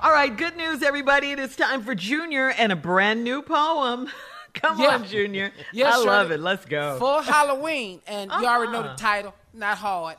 All 0.00 0.12
right, 0.12 0.34
good 0.34 0.56
news, 0.56 0.82
everybody. 0.82 1.32
It 1.32 1.38
is 1.40 1.56
time 1.56 1.82
for 1.82 1.94
Junior 1.94 2.50
and 2.50 2.70
a 2.70 2.76
brand 2.76 3.24
new 3.24 3.42
poem. 3.42 4.08
Come 4.54 4.80
Yeah. 4.80 4.94
on, 4.94 5.04
Junior. 5.06 5.52
Yeah, 5.72 5.90
I 5.94 5.96
love 5.98 6.30
it. 6.30 6.40
Let's 6.40 6.64
go. 6.64 6.98
For 6.98 7.22
Halloween, 7.22 8.00
and 8.06 8.30
you 8.30 8.46
already 8.46 8.72
know 8.72 8.82
the 8.82 8.88
Uh-uh. 8.90 8.96
title, 8.96 9.34
not 9.52 9.78
hard. 9.78 10.16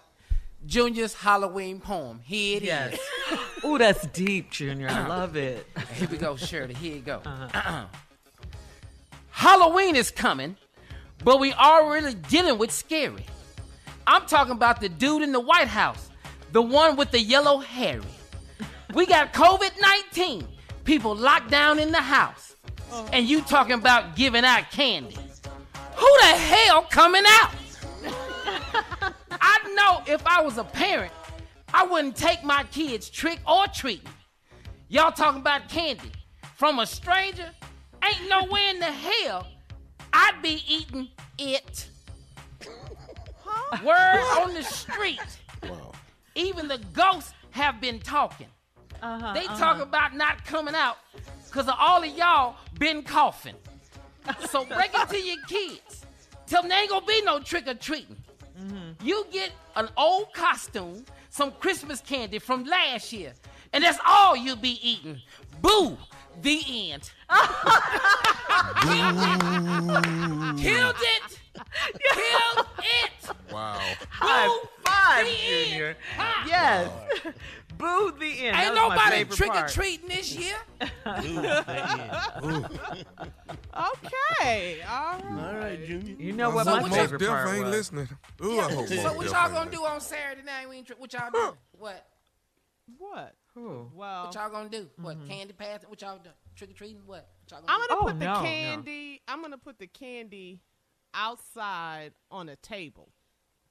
Junior's 0.66 1.14
Halloween 1.14 1.80
poem. 1.80 2.20
Here 2.24 2.58
it 2.58 2.64
is. 2.64 2.68
Yes. 2.68 3.00
Ooh, 3.66 3.78
that's 3.78 4.06
deep, 4.08 4.52
Junior. 4.52 4.90
I 4.90 5.08
love 5.08 5.36
it. 5.38 5.66
Here 5.94 6.08
we 6.10 6.18
go, 6.18 6.36
Shirley. 6.36 6.74
Here 6.74 6.96
you 6.96 7.02
go. 7.02 7.22
Uh-huh. 7.26 7.86
Halloween 9.32 9.96
is 9.96 10.12
coming, 10.12 10.58
but 11.24 11.40
we 11.40 11.54
already 11.54 12.14
dealing 12.14 12.58
with 12.58 12.72
scary. 12.72 13.26
I'm 14.06 14.26
talking 14.26 14.52
about 14.52 14.82
the 14.82 14.90
dude 14.90 15.22
in 15.24 15.32
the 15.32 15.40
White 15.40 15.68
House, 15.70 16.10
the 16.52 16.62
one 16.62 16.98
with 16.98 17.12
the 17.12 17.20
yellow 17.22 17.60
Harry. 17.60 18.04
We 18.94 19.06
got 19.06 19.34
COVID 19.34 19.80
19, 19.80 20.48
people 20.84 21.16
locked 21.16 21.52
down 21.52 21.78
in 21.78 21.92
the 21.92 22.02
house, 22.02 22.56
and 23.14 23.28
you 23.28 23.42
talking 23.42 23.74
about 23.74 24.16
giving 24.16 24.44
out 24.44 24.72
candy. 24.72 25.18
Who 25.96 26.18
the 26.22 26.26
hell 26.26 26.84
coming 26.84 27.24
out? 27.26 27.52
I 29.32 29.74
know 29.76 30.02
if 30.12 30.26
I 30.26 30.42
was 30.42 30.58
a 30.58 30.64
parent, 30.64 31.14
I 31.72 31.86
wouldn't 31.86 32.16
take 32.16 32.44
my 32.44 32.64
kids 32.72 33.10
trick 33.10 33.40
or 33.48 33.68
treating. 33.68 34.10
Y'all 34.88 35.12
talking 35.12 35.42
about 35.42 35.70
candy 35.70 36.12
from 36.56 36.80
a 36.80 36.86
stranger? 36.86 37.52
Ain't 38.04 38.28
nowhere 38.28 38.72
in 38.72 38.80
the 38.80 38.86
hell 38.86 39.46
I'd 40.12 40.42
be 40.42 40.64
eating 40.68 41.10
it. 41.38 41.88
Word 43.84 44.42
on 44.42 44.54
the 44.56 44.64
street. 44.64 45.20
Even 46.34 46.68
the 46.68 46.80
ghosts 46.94 47.34
have 47.52 47.80
been 47.80 48.00
talking. 48.00 48.48
Uh-huh, 49.02 49.34
they 49.34 49.46
talk 49.46 49.80
about 49.82 50.16
not 50.16 50.46
coming 50.46 50.76
out 50.76 50.98
because 51.46 51.68
of 51.68 51.76
all 51.78 52.04
of 52.04 52.18
y'all 52.18 52.56
been 52.78 53.02
coughing. 53.04 53.56
So 54.50 54.66
break 54.76 54.92
it 54.94 55.10
to 55.10 55.18
your 55.20 55.38
kids. 55.48 56.06
Tell 56.48 56.62
them 56.62 56.70
there 56.70 56.82
ain't 56.82 56.90
gonna 56.90 57.06
be 57.06 57.22
no 57.24 57.40
trick 57.40 57.68
or 57.68 57.74
treating. 57.76 58.18
You 59.02 59.26
get 59.32 59.52
an 59.78 59.88
old 59.96 60.34
costume, 60.34 61.06
some 61.30 61.52
Christmas 61.52 62.02
candy 62.02 62.40
from 62.40 62.66
last 62.66 63.14
year, 63.14 63.34
and 63.72 63.84
that's 63.84 64.00
all 64.06 64.36
you'll 64.36 64.58
be 64.58 64.78
eating. 64.88 65.22
Boo! 65.62 65.98
The 66.42 66.92
end. 66.92 67.10
Killed 70.58 70.96
it! 71.00 71.40
Killed 72.14 72.68
it! 72.80 73.30
Wow. 73.52 73.80
High 74.10 74.66
five, 74.84 75.26
the. 75.26 75.66
Junior. 75.70 75.96
Ha. 76.18 76.46
Yes. 76.48 76.90
Boo 77.80 78.12
the 78.20 78.26
end. 78.26 78.58
Ain't 78.58 78.76
That 78.76 78.76
nobody 78.76 79.24
trick 79.26 79.56
or 79.56 79.68
treating 79.68 80.10
this 80.10 80.36
year. 80.36 80.56
Okay. 83.76 84.82
All 84.88 85.20
right. 85.20 85.24
All 85.54 85.60
right, 85.60 85.86
Junior. 85.86 86.16
You 86.20 86.34
know 86.34 86.50
what 86.50 86.66
So 86.66 86.76
my 86.76 86.82
what 86.82 86.92
favorite 86.92 87.22
part 87.26 87.50
ain't 87.56 87.64
was? 87.66 87.72
listening. 87.74 88.10
Ooh, 88.44 88.60
I 88.60 88.72
hope 88.72 88.88
So 88.88 89.14
what 89.14 89.26
y'all 89.28 89.50
gonna 89.52 89.72
do 89.72 89.84
on 89.86 90.02
Saturday 90.02 90.44
night? 90.44 90.68
We 90.70 90.78
ain't 90.78 90.88
tri- 90.88 90.96
what 91.00 91.12
y'all 91.14 91.30
do? 91.32 91.56
What? 91.80 92.06
What? 92.98 93.36
Who? 93.56 93.90
Well, 93.96 94.26
What 94.26 94.36
y'all 94.36 94.50
gonna 94.50 94.70
do? 94.70 94.90
What? 95.02 95.18
Mm-hmm. 95.18 95.28
Candy 95.30 95.54
pass? 95.54 95.82
What 95.88 96.02
y'all 96.02 96.18
do? 96.22 96.30
Trick 96.56 96.72
or 96.72 96.74
treating? 96.74 97.02
What? 97.06 97.30
What 97.50 97.52
y'all 97.52 97.62
I'm 97.68 97.80
gonna 97.80 97.88
gonna 97.88 98.02
Oh, 98.02 98.06
put 98.08 98.20
the 98.20 98.26
no, 98.26 98.34
no. 98.34 98.42
candy. 98.42 99.22
I'm 99.28 99.42
gonna 99.42 99.58
put 99.58 99.80
the 99.80 99.88
candy 99.88 100.60
outside 101.14 102.12
on 102.32 102.50
a 102.50 102.56
table, 102.58 103.10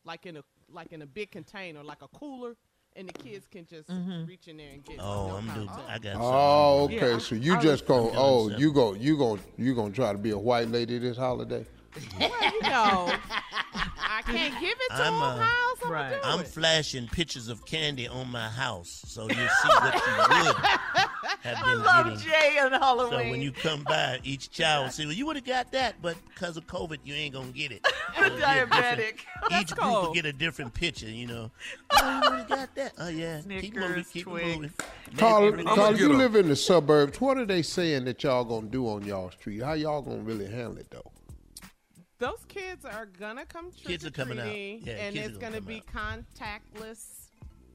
like 0.04 0.24
in 0.26 0.36
a 0.38 0.44
like 0.72 0.92
in 0.92 1.02
a 1.02 1.06
big 1.06 1.30
container, 1.30 1.82
like 1.84 2.02
a 2.02 2.08
cooler, 2.08 2.56
and 2.96 3.08
the 3.08 3.12
kids 3.12 3.46
can 3.50 3.66
just 3.66 3.88
reach 4.26 4.48
in 4.48 4.56
there 4.56 4.70
and 4.72 4.84
get. 4.84 4.96
it. 4.96 5.00
Oh, 5.02 5.28
No 5.28 5.36
I'm 5.36 5.46
doing. 5.54 5.68
I 5.88 5.98
got 5.98 6.16
Oh, 6.18 6.80
something. 6.80 6.98
okay. 6.98 7.10
Yeah, 7.12 7.18
so 7.18 7.34
you 7.34 7.54
I 7.56 7.60
just 7.60 7.86
gonna 7.86 8.08
I'm 8.10 8.14
oh 8.16 8.42
something. 8.48 8.60
you 8.60 8.72
go 8.72 8.94
you 8.94 9.16
go 9.16 9.38
you 9.56 9.74
gonna 9.74 9.92
try 9.94 10.12
to 10.12 10.18
be 10.18 10.30
a 10.30 10.38
white 10.38 10.68
lady 10.68 10.98
this 10.98 11.16
holiday? 11.16 11.64
Well, 12.20 12.30
you 12.52 12.60
know, 12.62 13.12
I 13.74 14.22
can't 14.26 14.60
give 14.60 14.70
it 14.78 14.88
to 14.90 15.02
I'm, 15.02 15.12
them. 15.14 15.22
uh, 15.22 15.36
How 15.38 15.74
I'm 15.84 15.90
Right. 15.92 16.14
I'm 16.24 16.44
flashing 16.44 17.06
pictures 17.08 17.48
of 17.48 17.64
candy 17.64 18.06
on 18.08 18.30
my 18.30 18.48
house, 18.48 19.02
so 19.06 19.22
you 19.22 19.34
see 19.34 19.68
what 19.68 19.94
you 19.94 20.44
would 20.44 20.56
have 21.42 21.56
I 21.62 21.74
love 21.74 22.04
getting. 22.06 22.18
Jay 22.20 22.58
on 22.58 22.72
Halloween. 22.72 23.10
So 23.10 23.30
when 23.30 23.40
you 23.40 23.52
come 23.52 23.84
by, 23.84 24.20
each 24.24 24.50
child 24.50 24.84
will 24.86 24.90
say, 24.92 25.04
"Well, 25.06 25.14
you 25.14 25.26
would 25.26 25.36
have 25.36 25.44
got 25.44 25.72
that, 25.72 26.00
but 26.02 26.16
because 26.28 26.56
of 26.56 26.66
COVID, 26.66 26.98
you 27.04 27.14
ain't 27.14 27.34
gonna 27.34 27.52
get 27.52 27.72
it." 27.72 27.86
So 28.18 28.24
it'll 28.24 28.36
be 28.36 28.42
a 28.42 28.66
different- 28.66 28.72
Diabetic. 28.98 29.18
Each 29.60 29.74
group 29.76 29.92
will 29.92 30.12
get 30.12 30.26
a 30.26 30.32
different 30.32 30.74
picture. 30.74 31.08
You 31.08 31.26
know. 31.28 31.50
Oh, 31.92 32.20
you 32.24 32.30
would 32.30 32.38
have 32.40 32.48
got 32.48 32.74
that. 32.74 32.92
Oh 32.98 33.08
yeah. 33.08 33.40
keep 33.60 33.74
moving. 33.76 34.04
Snickers, 34.04 34.08
Keep 34.08 34.26
it 34.26 34.30
Twix. 34.30 34.46
moving. 34.46 34.72
Carl, 35.16 35.52
Carl 35.64 35.96
you 35.96 36.12
live 36.14 36.34
in 36.34 36.48
the 36.48 36.56
suburbs. 36.56 37.20
What 37.20 37.38
are 37.38 37.46
they 37.46 37.62
saying 37.62 38.06
that 38.06 38.22
y'all 38.24 38.44
gonna 38.44 38.66
do 38.66 38.88
on 38.88 39.04
y'all 39.04 39.30
street? 39.30 39.62
How 39.62 39.74
y'all 39.74 40.02
gonna 40.02 40.18
really 40.18 40.46
handle 40.46 40.78
it 40.78 40.90
though? 40.90 41.12
Those 42.18 42.44
kids 42.48 42.84
are 42.84 43.06
gonna 43.06 43.46
come 43.46 43.70
trick 43.70 43.84
Kids 43.86 44.04
are 44.06 44.10
coming 44.10 44.40
out. 44.40 44.46
Yeah, 44.46 44.94
and 44.94 45.16
it's 45.16 45.38
gonna, 45.38 45.60
gonna 45.60 45.60
be 45.60 45.82
contactless 45.94 47.17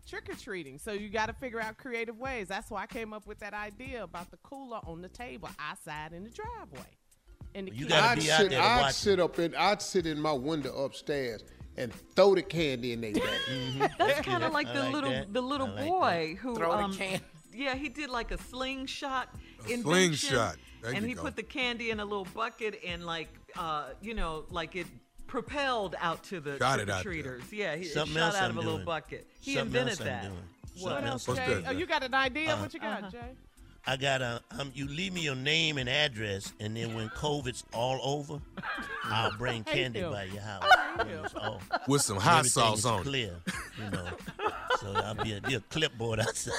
trick 0.08 0.30
or 0.30 0.36
treating. 0.36 0.78
So 0.78 0.92
you 0.94 1.10
got 1.10 1.28
to 1.28 1.34
figure 1.34 1.60
out 1.62 1.78
creative 1.78 2.18
ways. 2.20 2.48
That's 2.48 2.70
why 2.70 2.84
I 2.84 2.88
came 2.88 3.14
up 3.14 3.26
with 3.28 3.40
that 3.40 3.54
idea 3.54 4.04
about 4.04 4.32
the 4.32 4.38
cooler 4.38 4.80
on 4.86 5.02
the 5.02 5.10
table 5.10 5.50
outside 5.60 6.14
in 6.14 6.24
the 6.24 6.30
driveway. 6.30 6.90
And 7.56 7.68
the 7.68 7.76
You 7.76 7.88
gotta 7.88 8.10
I'd 8.10 8.20
be 8.20 8.32
out 8.32 8.40
sit, 8.42 8.50
there 8.50 8.60
to 8.62 8.66
I'd 8.66 8.82
watch 8.82 8.94
sit 8.94 9.20
up 9.20 9.40
in, 9.40 9.56
I'd 9.56 9.82
sit 9.82 10.06
in 10.08 10.20
my 10.20 10.34
window 10.34 10.74
upstairs 10.86 11.44
and 11.78 11.94
throw 12.16 12.36
the 12.36 12.42
candy 12.42 12.94
in 12.94 13.02
their 13.02 13.14
bag. 13.14 13.24
Mm-hmm. 13.24 13.84
That's 14.00 14.22
kind 14.22 14.44
of 14.44 14.54
like 14.54 14.72
the 14.74 14.90
little 14.90 15.10
that. 15.12 15.34
the 15.34 15.42
little 15.42 15.68
like 15.68 15.88
boy 15.88 16.38
who 16.42 16.56
Throw 16.56 16.78
the 16.78 16.84
um, 16.84 16.94
can- 16.96 17.22
yeah 17.54 17.76
he 17.76 17.90
did 17.90 18.10
like 18.10 18.32
a 18.32 18.38
slingshot 18.40 19.30
A 19.68 19.74
invention, 19.74 19.84
slingshot. 19.84 20.56
There 20.82 20.92
and 20.94 21.04
you 21.04 21.10
he 21.10 21.14
go. 21.14 21.22
put 21.22 21.36
the 21.36 21.44
candy 21.44 21.92
in 21.92 22.00
a 22.00 22.06
little 22.06 22.28
bucket 22.34 22.80
and 22.86 23.06
like 23.06 23.30
uh 23.56 23.90
you 24.02 24.16
know 24.16 24.46
like 24.50 24.76
it 24.76 24.88
propelled 25.34 25.96
out 26.00 26.24
to 26.26 26.40
the 26.40 26.60
Shot 26.60 26.80
it 26.80 26.90
out 26.92 27.04
there. 27.04 27.12
trick-or-treaters. 27.12 27.52
Yeah, 27.52 27.76
he 27.76 27.86
Something 27.86 28.14
shot 28.14 28.22
else 28.22 28.36
out 28.36 28.44
I'm 28.52 28.58
of 28.60 28.64
a 28.64 28.70
little 28.70 28.86
bucket. 28.86 29.26
He 29.42 29.56
Something 29.56 29.82
invented 29.82 29.90
else 29.90 30.00
I'm 30.02 30.06
that. 30.06 30.22
doing. 30.22 30.38
What? 30.78 30.90
Something 30.92 31.08
else 31.08 31.28
else, 31.28 31.38
Jay? 31.40 31.46
doing. 31.48 31.66
Oh, 31.68 31.72
you 31.72 31.86
got 31.88 32.04
an 32.04 32.14
idea? 32.14 32.54
Uh, 32.54 32.58
what 32.60 32.72
you 32.74 32.80
got, 32.80 33.12
Jay? 33.12 33.18
I 33.88 33.98
got 33.98 34.22
a 34.22 34.42
um. 34.60 34.72
You 34.76 34.88
leave 34.88 35.12
me 35.12 35.22
your 35.22 35.36
name 35.36 35.78
and 35.80 35.90
address, 35.90 36.54
and 36.60 36.78
then 36.78 36.94
when 36.94 37.10
COVID's 37.10 37.64
all 37.74 38.00
over, 38.04 38.40
I'll 39.06 39.36
bring 39.38 39.64
candy 39.66 40.00
him. 40.02 40.12
by 40.12 40.26
your 40.26 40.42
house. 40.44 40.64
hate 40.98 41.08
him. 41.08 41.26
It's 41.26 41.34
all- 41.34 41.62
With 41.88 42.02
some 42.04 42.18
hot 42.18 42.40
everything 42.46 42.50
sauce 42.52 42.78
is 42.80 42.86
on 42.86 43.00
it. 43.02 43.04
clear, 43.04 43.36
you 43.84 43.90
know. 43.90 44.08
So 44.80 44.92
I'll 44.94 45.16
be 45.16 45.34
a, 45.34 45.42
be 45.42 45.56
a 45.56 45.60
clipboard 45.62 46.20
outside. 46.20 46.54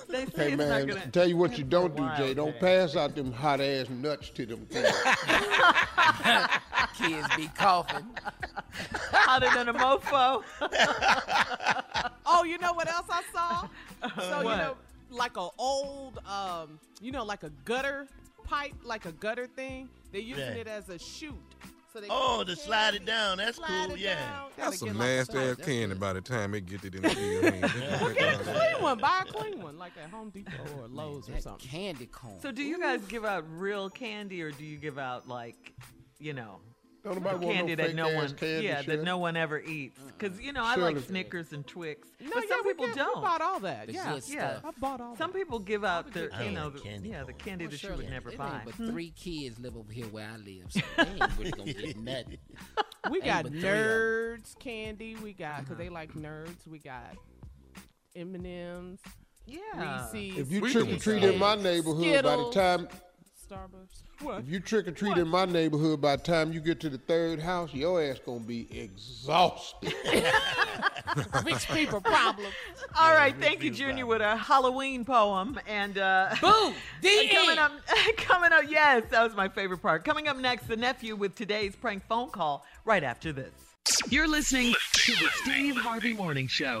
They 0.08 0.26
say 0.26 0.50
Hey 0.50 0.56
man, 0.56 0.86
gonna. 0.86 1.06
tell 1.08 1.26
you 1.28 1.36
what 1.36 1.58
you 1.58 1.64
don't 1.64 1.94
do, 1.96 2.08
Jay. 2.16 2.32
Don't 2.34 2.52
day. 2.52 2.58
pass 2.60 2.96
out 2.96 3.14
them 3.14 3.32
hot 3.32 3.60
ass 3.60 3.88
nuts 3.90 4.30
to 4.30 4.46
them 4.46 4.66
kids. 4.70 4.92
Kids 6.96 7.26
be 7.36 7.48
coughing. 7.48 8.06
Hotter 9.12 9.50
than 9.54 9.68
a 9.68 9.74
mofo. 9.74 10.42
Oh, 12.24 12.44
you 12.44 12.58
know 12.58 12.72
what 12.72 12.88
else 12.90 13.06
I 13.10 13.22
saw? 13.32 13.68
So 14.22 14.42
What? 14.44 14.52
you 14.52 14.56
know, 14.62 14.76
like 15.10 15.36
a 15.36 15.48
old, 15.58 16.18
um, 16.26 16.78
you 17.02 17.12
know, 17.12 17.22
like 17.24 17.42
a 17.42 17.50
gutter 17.64 18.06
pipe, 18.44 18.74
like 18.82 19.04
a 19.04 19.12
gutter 19.12 19.46
thing. 19.46 19.88
They're 20.12 20.20
using 20.22 20.44
Yeah. 20.44 20.60
it 20.62 20.66
as 20.68 20.88
a 20.88 20.98
chute. 20.98 21.34
So 21.96 22.02
they 22.02 22.08
Oh, 22.10 22.40
to 22.40 22.44
the 22.44 22.56
slide 22.56 22.94
it 22.94 23.06
down. 23.06 23.38
That's 23.38 23.56
slide 23.56 23.86
cool, 23.88 23.96
yeah. 23.96 24.16
down, 24.16 24.50
That's 24.58 24.80
some 24.80 24.90
a 24.90 24.92
nasty 24.92 25.38
ass 25.38 25.56
candy 25.56 25.94
by 25.94 26.12
the 26.12 26.20
time 26.20 26.54
it 26.54 26.66
get 26.66 26.84
it 26.84 26.94
in 26.94 27.00
the 27.00 27.14
your 27.14 27.50
hand. 27.50 27.72
Well, 28.02 28.12
get 28.12 28.34
a 28.34 28.44
clean 28.44 28.82
one. 28.82 28.98
Buy 28.98 29.22
a 29.26 29.32
clean 29.32 29.62
one, 29.62 29.78
like 29.78 29.92
at 29.96 30.10
Home 30.10 30.28
Depot 30.28 30.52
or 30.78 30.88
Lowe's 30.88 31.30
or 31.30 31.40
something. 31.40 31.66
candy 31.66 32.04
corn. 32.04 32.38
So 32.42 32.52
do 32.52 32.62
you 32.62 32.78
guys 32.78 33.00
give 33.08 33.24
out 33.24 33.44
real 33.48 33.88
candy 33.88 34.42
or 34.42 34.50
do 34.50 34.62
you 34.62 34.76
give 34.76 34.98
out 34.98 35.26
like, 35.26 35.72
you 36.18 36.34
know, 36.34 36.60
Don't 37.06 37.14
the 37.14 37.20
nobody 37.20 37.46
want 37.46 37.56
candy 37.56 37.72
no 37.72 37.76
that 37.76 37.86
fake 37.86 37.96
no 37.96 38.08
ass 38.08 38.14
one, 38.16 38.34
candy. 38.34 38.64
yeah, 38.66 38.82
Shirley. 38.82 38.96
that 38.96 39.04
no 39.04 39.18
one 39.18 39.36
ever 39.36 39.60
eats? 39.60 40.00
Because 40.18 40.40
you 40.40 40.52
know 40.52 40.64
I 40.64 40.74
Shirley. 40.74 40.94
like 40.94 41.04
Snickers 41.04 41.52
and 41.52 41.64
Twix, 41.66 42.08
No, 42.20 42.30
but 42.34 42.42
yeah, 42.42 42.48
some 42.56 42.60
we 42.64 42.70
people 42.72 42.86
get- 42.86 42.96
don't. 42.96 43.16
We 43.18 43.22
bought 43.22 43.40
all 43.40 43.60
that. 43.60 43.86
The 43.86 43.92
yeah, 43.92 44.14
yeah. 44.14 44.20
stuff. 44.58 44.64
I 44.64 44.70
bought 44.80 45.00
all 45.00 45.16
Some 45.16 45.30
that. 45.30 45.38
people 45.38 45.58
give 45.60 45.84
out 45.84 46.12
the, 46.12 46.30
you 46.44 46.50
know, 46.50 46.70
the, 46.70 46.80
candy 46.80 47.10
yeah, 47.10 47.22
the 47.22 47.32
candy 47.32 47.64
Well, 47.66 47.70
that 47.70 47.82
you 47.82 47.88
Shirley, 47.88 48.04
would 48.04 48.10
never 48.10 48.30
it 48.30 48.38
buy. 48.38 48.60
but 48.64 48.74
Hmm? 48.74 48.90
three 48.90 49.10
kids 49.10 49.58
live 49.60 49.76
over 49.76 49.92
here 49.92 50.06
where 50.06 50.28
I 50.28 50.36
live, 50.36 50.64
so 50.70 50.80
they 50.96 51.02
ain't 51.22 51.38
really 51.38 51.50
gonna 51.52 51.72
get 51.72 51.96
nothing. 51.96 52.38
We 53.10 53.20
got 53.20 53.44
but 53.44 53.52
three 53.52 53.60
of 53.60 53.64
'em. 53.66 53.72
nerds 53.80 54.58
candy. 54.58 55.14
We 55.22 55.32
got 55.32 55.60
because 55.60 55.78
they 55.78 55.88
like 55.88 56.14
nerds. 56.14 56.66
We 56.66 56.80
got 56.80 57.14
M 58.16 58.34
and 58.34 58.44
M's, 58.44 59.00
Yeah. 59.46 60.10
Reese's. 60.12 60.38
If 60.38 60.50
you 60.50 60.60
We 60.60 60.72
trick 60.72 60.88
or 60.88 60.96
treat 60.98 61.22
in 61.22 61.38
my 61.38 61.54
neighborhood, 61.54 62.24
by 62.24 62.34
the 62.36 62.50
time 62.50 62.88
Starburst. 63.48 64.02
What? 64.22 64.40
if 64.40 64.48
you 64.48 64.60
trick 64.60 64.88
or 64.88 64.92
treat 64.92 65.18
in 65.18 65.28
my 65.28 65.44
neighborhood, 65.44 66.00
by 66.00 66.16
the 66.16 66.22
time 66.22 66.52
you 66.52 66.60
get 66.60 66.80
to 66.80 66.88
the 66.88 66.98
third 66.98 67.38
house, 67.38 67.72
your 67.74 68.02
ass 68.02 68.18
gonna 68.24 68.40
be 68.40 68.66
exhausted. 68.76 69.94
Rich 71.44 71.68
people 71.68 72.00
problem. 72.00 72.50
All 72.98 73.12
right, 73.12 73.34
thank 73.38 73.62
you, 73.62 73.70
Junior, 73.70 74.06
with 74.06 74.22
a 74.22 74.36
Halloween 74.36 75.04
poem. 75.04 75.60
And 75.66 75.98
uh, 75.98 76.34
Boom! 76.40 76.74
and 77.04 77.30
coming 77.30 77.56
D-E. 77.56 77.58
up, 77.58 77.72
coming 78.16 78.52
up, 78.52 78.62
yes, 78.68 79.04
that 79.10 79.22
was 79.22 79.36
my 79.36 79.48
favorite 79.48 79.82
part. 79.82 80.04
Coming 80.04 80.28
up 80.28 80.38
next, 80.38 80.66
the 80.66 80.76
nephew 80.76 81.14
with 81.14 81.34
today's 81.34 81.76
prank 81.76 82.04
phone 82.06 82.30
call. 82.30 82.64
Right 82.84 83.04
after 83.04 83.32
this. 83.32 83.52
You're 84.08 84.28
listening 84.28 84.74
to 84.92 85.12
the 85.12 85.28
Steve 85.42 85.76
Harvey 85.76 86.14
Morning 86.14 86.48
Show. 86.48 86.80